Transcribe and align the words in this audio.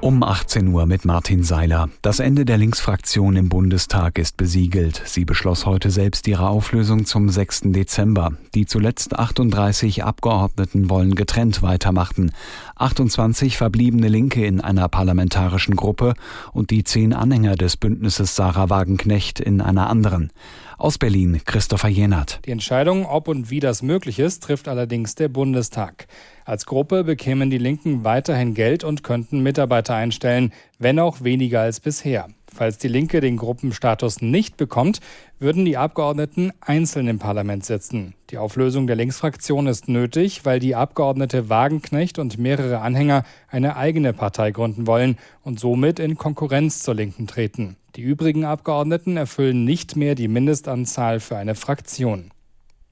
Um 0.00 0.22
18 0.22 0.68
Uhr 0.68 0.86
mit 0.86 1.04
Martin 1.04 1.42
Seiler. 1.42 1.88
Das 2.02 2.20
Ende 2.20 2.44
der 2.44 2.56
Linksfraktion 2.56 3.34
im 3.34 3.48
Bundestag 3.48 4.16
ist 4.20 4.36
besiegelt. 4.36 5.02
Sie 5.04 5.24
beschloss 5.24 5.66
heute 5.66 5.90
selbst 5.90 6.28
ihre 6.28 6.48
Auflösung 6.48 7.04
zum 7.04 7.28
6. 7.28 7.62
Dezember. 7.72 8.30
Die 8.54 8.64
zuletzt 8.64 9.18
38 9.18 10.04
Abgeordneten 10.04 10.88
wollen 10.88 11.16
getrennt 11.16 11.62
weitermachen. 11.62 12.30
28 12.76 13.56
verbliebene 13.56 14.06
Linke 14.06 14.46
in 14.46 14.60
einer 14.60 14.88
parlamentarischen 14.88 15.74
Gruppe 15.74 16.14
und 16.52 16.70
die 16.70 16.84
zehn 16.84 17.12
Anhänger 17.12 17.56
des 17.56 17.76
Bündnisses 17.76 18.36
Sarah 18.36 18.70
Wagenknecht 18.70 19.40
in 19.40 19.60
einer 19.60 19.90
anderen. 19.90 20.30
Aus 20.78 20.96
Berlin 20.96 21.40
Christopher 21.44 21.88
Jenert. 21.88 22.38
Die 22.46 22.52
Entscheidung, 22.52 23.04
ob 23.04 23.26
und 23.26 23.50
wie 23.50 23.58
das 23.58 23.82
möglich 23.82 24.20
ist, 24.20 24.44
trifft 24.44 24.68
allerdings 24.68 25.16
der 25.16 25.28
Bundestag. 25.28 26.06
Als 26.48 26.64
Gruppe 26.64 27.04
bekämen 27.04 27.50
die 27.50 27.58
Linken 27.58 28.04
weiterhin 28.04 28.54
Geld 28.54 28.82
und 28.82 29.02
könnten 29.02 29.42
Mitarbeiter 29.42 29.94
einstellen, 29.94 30.54
wenn 30.78 30.98
auch 30.98 31.20
weniger 31.20 31.60
als 31.60 31.78
bisher. 31.78 32.26
Falls 32.50 32.78
die 32.78 32.88
Linke 32.88 33.20
den 33.20 33.36
Gruppenstatus 33.36 34.22
nicht 34.22 34.56
bekommt, 34.56 35.00
würden 35.38 35.66
die 35.66 35.76
Abgeordneten 35.76 36.52
einzeln 36.62 37.06
im 37.06 37.18
Parlament 37.18 37.66
sitzen. 37.66 38.14
Die 38.30 38.38
Auflösung 38.38 38.86
der 38.86 38.96
Linksfraktion 38.96 39.66
ist 39.66 39.88
nötig, 39.88 40.46
weil 40.46 40.58
die 40.58 40.74
Abgeordnete 40.74 41.50
Wagenknecht 41.50 42.18
und 42.18 42.38
mehrere 42.38 42.78
Anhänger 42.78 43.24
eine 43.50 43.76
eigene 43.76 44.14
Partei 44.14 44.50
gründen 44.50 44.86
wollen 44.86 45.18
und 45.44 45.60
somit 45.60 45.98
in 45.98 46.16
Konkurrenz 46.16 46.80
zur 46.80 46.94
Linken 46.94 47.26
treten. 47.26 47.76
Die 47.94 48.00
übrigen 48.02 48.46
Abgeordneten 48.46 49.18
erfüllen 49.18 49.66
nicht 49.66 49.96
mehr 49.96 50.14
die 50.14 50.28
Mindestanzahl 50.28 51.20
für 51.20 51.36
eine 51.36 51.54
Fraktion. 51.54 52.30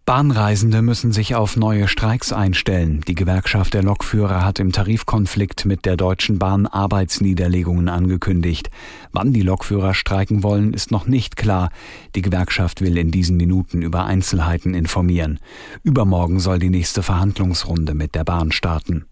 Bahnreisende 0.06 0.82
müssen 0.82 1.10
sich 1.10 1.34
auf 1.34 1.56
neue 1.56 1.88
Streiks 1.88 2.32
einstellen. 2.32 3.00
Die 3.08 3.16
Gewerkschaft 3.16 3.74
der 3.74 3.82
Lokführer 3.82 4.44
hat 4.44 4.60
im 4.60 4.70
Tarifkonflikt 4.70 5.64
mit 5.64 5.84
der 5.84 5.96
Deutschen 5.96 6.38
Bahn 6.38 6.68
Arbeitsniederlegungen 6.68 7.88
angekündigt. 7.88 8.70
Wann 9.10 9.32
die 9.32 9.42
Lokführer 9.42 9.94
streiken 9.94 10.44
wollen, 10.44 10.74
ist 10.74 10.92
noch 10.92 11.08
nicht 11.08 11.36
klar. 11.36 11.70
Die 12.14 12.22
Gewerkschaft 12.22 12.82
will 12.82 12.96
in 12.98 13.10
diesen 13.10 13.36
Minuten 13.36 13.82
über 13.82 14.04
Einzelheiten 14.04 14.74
informieren. 14.74 15.40
Übermorgen 15.82 16.38
soll 16.38 16.60
die 16.60 16.70
nächste 16.70 17.02
Verhandlungsrunde 17.02 17.94
mit 17.94 18.14
der 18.14 18.22
Bahn 18.22 18.52
starten. 18.52 19.06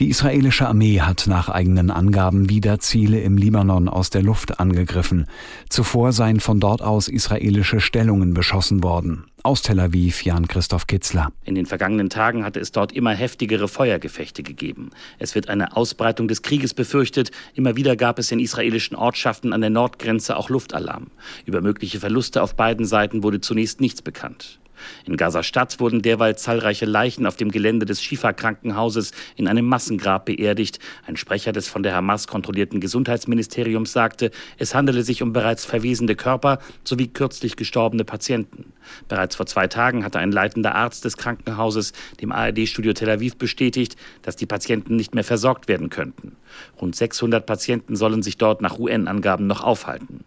Die 0.00 0.10
israelische 0.10 0.68
Armee 0.68 1.00
hat 1.00 1.26
nach 1.26 1.48
eigenen 1.48 1.90
Angaben 1.90 2.48
wieder 2.48 2.78
Ziele 2.78 3.18
im 3.18 3.36
Libanon 3.36 3.88
aus 3.88 4.10
der 4.10 4.22
Luft 4.22 4.60
angegriffen. 4.60 5.26
Zuvor 5.70 6.12
seien 6.12 6.38
von 6.38 6.60
dort 6.60 6.82
aus 6.82 7.08
israelische 7.08 7.80
Stellungen 7.80 8.32
beschossen 8.32 8.84
worden. 8.84 9.24
Aus 9.42 9.62
Tel 9.62 9.80
Aviv 9.80 10.22
Jan-Christoph 10.22 10.86
Kitzler. 10.86 11.32
In 11.44 11.56
den 11.56 11.66
vergangenen 11.66 12.10
Tagen 12.10 12.44
hatte 12.44 12.60
es 12.60 12.70
dort 12.70 12.92
immer 12.92 13.10
heftigere 13.10 13.66
Feuergefechte 13.66 14.44
gegeben. 14.44 14.90
Es 15.18 15.34
wird 15.34 15.48
eine 15.48 15.76
Ausbreitung 15.76 16.28
des 16.28 16.42
Krieges 16.42 16.74
befürchtet. 16.74 17.32
Immer 17.54 17.74
wieder 17.74 17.96
gab 17.96 18.20
es 18.20 18.30
in 18.30 18.38
israelischen 18.38 18.96
Ortschaften 18.96 19.52
an 19.52 19.62
der 19.62 19.70
Nordgrenze 19.70 20.36
auch 20.36 20.48
Luftalarm. 20.48 21.08
Über 21.44 21.60
mögliche 21.60 21.98
Verluste 21.98 22.40
auf 22.40 22.54
beiden 22.54 22.86
Seiten 22.86 23.24
wurde 23.24 23.40
zunächst 23.40 23.80
nichts 23.80 24.00
bekannt. 24.00 24.60
In 25.04 25.16
Gaza-Stadt 25.16 25.80
wurden 25.80 26.02
derweil 26.02 26.36
zahlreiche 26.36 26.86
Leichen 26.86 27.26
auf 27.26 27.36
dem 27.36 27.50
Gelände 27.50 27.86
des 27.86 28.02
Schifa-Krankenhauses 28.02 29.12
in 29.36 29.48
einem 29.48 29.66
Massengrab 29.66 30.26
beerdigt. 30.26 30.78
Ein 31.06 31.16
Sprecher 31.16 31.52
des 31.52 31.68
von 31.68 31.82
der 31.82 31.94
Hamas 31.94 32.26
kontrollierten 32.26 32.80
Gesundheitsministeriums 32.80 33.92
sagte, 33.92 34.30
es 34.56 34.74
handele 34.74 35.02
sich 35.02 35.22
um 35.22 35.32
bereits 35.32 35.64
verwesende 35.64 36.14
Körper 36.14 36.58
sowie 36.84 37.08
kürzlich 37.08 37.56
gestorbene 37.56 38.04
Patienten. 38.04 38.72
Bereits 39.08 39.36
vor 39.36 39.46
zwei 39.46 39.66
Tagen 39.66 40.04
hatte 40.04 40.18
ein 40.18 40.32
leitender 40.32 40.74
Arzt 40.74 41.04
des 41.04 41.16
Krankenhauses 41.16 41.92
dem 42.20 42.32
ARD-Studio 42.32 42.92
Tel 42.92 43.10
Aviv 43.10 43.36
bestätigt, 43.36 43.96
dass 44.22 44.36
die 44.36 44.46
Patienten 44.46 44.96
nicht 44.96 45.14
mehr 45.14 45.24
versorgt 45.24 45.68
werden 45.68 45.90
könnten. 45.90 46.36
Rund 46.80 46.96
600 46.96 47.44
Patienten 47.44 47.96
sollen 47.96 48.22
sich 48.22 48.36
dort 48.36 48.62
nach 48.62 48.78
UN-Angaben 48.78 49.46
noch 49.46 49.62
aufhalten. 49.62 50.24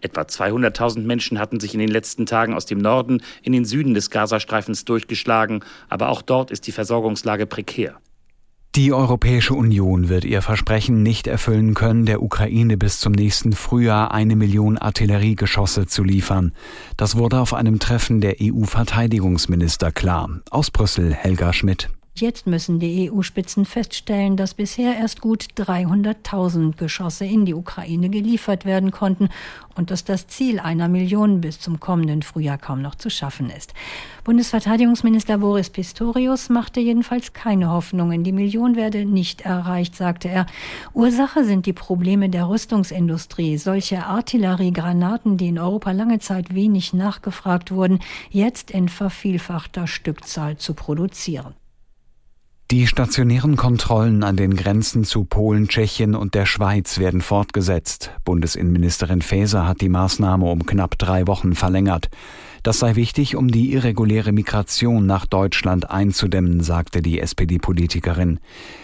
Etwa 0.00 0.22
200.000 0.22 1.00
Menschen 1.00 1.38
hatten 1.38 1.60
sich 1.60 1.74
in 1.74 1.80
den 1.80 1.90
letzten 1.90 2.26
Tagen 2.26 2.54
aus 2.54 2.66
dem 2.66 2.78
Norden 2.78 3.22
in 3.42 3.52
den 3.52 3.64
Süden 3.64 3.94
des 3.94 4.10
Gazastreifens 4.10 4.84
durchgeschlagen, 4.84 5.64
aber 5.88 6.08
auch 6.08 6.22
dort 6.22 6.50
ist 6.50 6.66
die 6.66 6.72
Versorgungslage 6.72 7.46
prekär. 7.46 8.00
Die 8.74 8.94
Europäische 8.94 9.52
Union 9.52 10.08
wird 10.08 10.24
ihr 10.24 10.40
Versprechen 10.40 11.02
nicht 11.02 11.26
erfüllen 11.26 11.74
können, 11.74 12.06
der 12.06 12.22
Ukraine 12.22 12.78
bis 12.78 13.00
zum 13.00 13.12
nächsten 13.12 13.52
Frühjahr 13.52 14.12
eine 14.14 14.34
Million 14.34 14.78
Artilleriegeschosse 14.78 15.86
zu 15.86 16.02
liefern. 16.02 16.52
Das 16.96 17.18
wurde 17.18 17.40
auf 17.40 17.52
einem 17.52 17.80
Treffen 17.80 18.22
der 18.22 18.36
EU-Verteidigungsminister 18.40 19.92
klar. 19.92 20.40
Aus 20.48 20.70
Brüssel 20.70 21.12
Helga 21.12 21.52
Schmidt. 21.52 21.90
Jetzt 22.14 22.46
müssen 22.46 22.78
die 22.78 23.10
EU-Spitzen 23.10 23.64
feststellen, 23.64 24.36
dass 24.36 24.52
bisher 24.52 24.98
erst 24.98 25.22
gut 25.22 25.46
300.000 25.56 26.76
Geschosse 26.76 27.24
in 27.24 27.46
die 27.46 27.54
Ukraine 27.54 28.10
geliefert 28.10 28.66
werden 28.66 28.90
konnten 28.90 29.30
und 29.76 29.90
dass 29.90 30.04
das 30.04 30.26
Ziel 30.26 30.60
einer 30.60 30.88
Million 30.88 31.40
bis 31.40 31.58
zum 31.58 31.80
kommenden 31.80 32.20
Frühjahr 32.20 32.58
kaum 32.58 32.82
noch 32.82 32.96
zu 32.96 33.08
schaffen 33.08 33.48
ist. 33.48 33.72
Bundesverteidigungsminister 34.24 35.38
Boris 35.38 35.70
Pistorius 35.70 36.50
machte 36.50 36.80
jedenfalls 36.80 37.32
keine 37.32 37.70
Hoffnungen. 37.70 38.24
Die 38.24 38.32
Million 38.32 38.76
werde 38.76 39.06
nicht 39.06 39.40
erreicht, 39.40 39.96
sagte 39.96 40.28
er. 40.28 40.44
Ursache 40.92 41.44
sind 41.46 41.64
die 41.64 41.72
Probleme 41.72 42.28
der 42.28 42.46
Rüstungsindustrie. 42.46 43.56
Solche 43.56 44.04
Artilleriegranaten, 44.04 45.38
die 45.38 45.48
in 45.48 45.58
Europa 45.58 45.92
lange 45.92 46.18
Zeit 46.18 46.54
wenig 46.54 46.92
nachgefragt 46.92 47.70
wurden, 47.70 48.00
jetzt 48.28 48.70
in 48.70 48.90
vervielfachter 48.90 49.86
Stückzahl 49.86 50.58
zu 50.58 50.74
produzieren. 50.74 51.54
Die 52.72 52.86
stationären 52.86 53.56
Kontrollen 53.56 54.24
an 54.24 54.38
den 54.38 54.56
Grenzen 54.56 55.04
zu 55.04 55.26
Polen, 55.26 55.68
Tschechien 55.68 56.14
und 56.14 56.34
der 56.34 56.46
Schweiz 56.46 56.98
werden 56.98 57.20
fortgesetzt. 57.20 58.12
Bundesinnenministerin 58.24 59.20
Faeser 59.20 59.68
hat 59.68 59.82
die 59.82 59.90
Maßnahme 59.90 60.46
um 60.46 60.64
knapp 60.64 60.96
drei 60.96 61.26
Wochen 61.26 61.54
verlängert. 61.54 62.08
Das 62.62 62.78
sei 62.78 62.94
wichtig, 62.94 63.34
um 63.34 63.48
die 63.48 63.72
irreguläre 63.72 64.30
Migration 64.30 65.04
nach 65.04 65.26
Deutschland 65.26 65.90
einzudämmen, 65.90 66.60
sagte 66.60 67.02
die 67.02 67.18
SPD-Politikerin. 67.18 68.38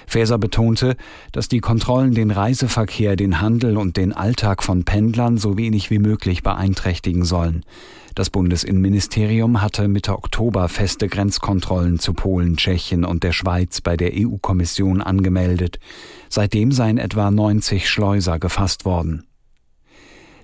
Faeser 0.06 0.39
betonte, 0.39 0.97
dass 1.31 1.47
die 1.47 1.61
Kontrollen 1.61 2.12
den 2.12 2.33
Reiseverkehr, 2.33 3.15
den 3.15 3.41
Handel 3.41 3.77
und 3.77 3.97
den 3.97 4.12
Alltag 4.12 4.65
von 4.65 4.84
Pendlern 4.84 5.38
so 5.38 5.56
wenig 5.56 5.91
wie 5.91 6.00
möglich 6.00 6.43
beeinträchtigen 6.43 7.25
sollen. 7.25 7.65
Das 8.17 8.31
Bundesinnenministerium 8.31 9.62
hatte 9.62 9.87
Mitte 9.87 10.15
Oktober 10.15 10.69
feste 10.69 11.06
Grenzkontrollen 11.06 12.00
zu 12.00 12.15
Polen, 12.15 12.56
Tschechien 12.56 13.05
und 13.05 13.22
der 13.22 13.31
Schweiz 13.31 13.81
bei 13.81 13.97
der 13.97 14.11
EU-Kommission 14.12 15.00
angemeldet. 15.00 15.78
Seitdem 16.28 16.72
seien 16.72 16.99
etwa 16.99 17.31
90 17.31 17.88
Schleuser 17.88 18.41
gefasst 18.41 18.84
worden. 18.84 19.28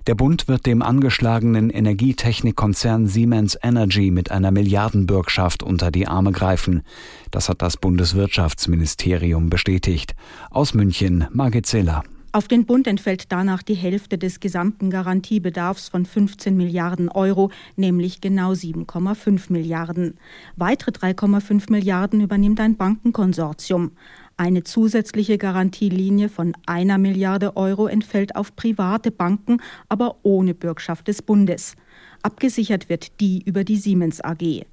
Der 0.07 0.13
Bund 0.13 0.47
wird 0.47 0.67
dem 0.67 0.83
angeschlagenen 0.83 1.71
Energietechnikkonzern 1.71 3.07
Siemens 3.07 3.57
Energy 3.63 4.11
mit 4.11 4.29
einer 4.29 4.51
Milliardenbürgschaft 4.51 5.63
unter 5.63 5.89
die 5.89 6.07
Arme 6.07 6.31
greifen. 6.31 6.83
Das 7.31 7.49
hat 7.49 7.63
das 7.63 7.77
Bundeswirtschaftsministerium 7.77 9.49
bestätigt. 9.49 10.15
Aus 10.51 10.75
München, 10.75 11.27
Margit 11.31 11.65
Ziller. 11.65 12.03
Auf 12.35 12.49
den 12.49 12.65
Bund 12.65 12.85
entfällt 12.85 13.31
danach 13.31 13.63
die 13.63 13.75
Hälfte 13.75 14.17
des 14.17 14.41
gesamten 14.41 14.89
Garantiebedarfs 14.89 15.87
von 15.87 16.05
15 16.05 16.57
Milliarden 16.57 17.07
Euro, 17.07 17.49
nämlich 17.77 18.19
genau 18.19 18.51
7,5 18.51 19.53
Milliarden. 19.53 20.17
Weitere 20.57 20.91
3,5 20.91 21.71
Milliarden 21.71 22.19
übernimmt 22.19 22.59
ein 22.59 22.75
Bankenkonsortium. 22.75 23.93
Eine 24.35 24.65
zusätzliche 24.65 25.37
Garantielinie 25.37 26.27
von 26.27 26.51
einer 26.65 26.97
Milliarde 26.97 27.55
Euro 27.55 27.87
entfällt 27.87 28.35
auf 28.35 28.53
private 28.57 29.11
Banken, 29.11 29.61
aber 29.87 30.17
ohne 30.23 30.53
Bürgschaft 30.53 31.07
des 31.07 31.21
Bundes. 31.21 31.75
Abgesichert 32.21 32.89
wird 32.89 33.21
die 33.21 33.43
über 33.43 33.63
die 33.63 33.77
Siemens 33.77 34.19
AG. 34.19 34.65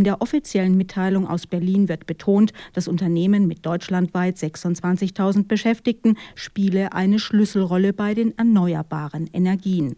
In 0.00 0.04
der 0.04 0.22
offiziellen 0.22 0.78
Mitteilung 0.78 1.28
aus 1.28 1.46
Berlin 1.46 1.90
wird 1.90 2.06
betont, 2.06 2.54
das 2.72 2.88
Unternehmen 2.88 3.46
mit 3.46 3.66
deutschlandweit 3.66 4.38
26.000 4.38 5.46
Beschäftigten 5.46 6.16
spiele 6.34 6.94
eine 6.94 7.18
Schlüsselrolle 7.18 7.92
bei 7.92 8.14
den 8.14 8.32
erneuerbaren 8.38 9.28
Energien. 9.30 9.96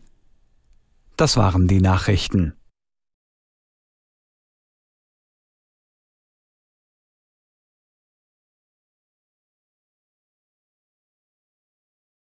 Das 1.16 1.37
waren 1.37 1.69
die 1.69 1.81
Nachrichten. 1.81 2.54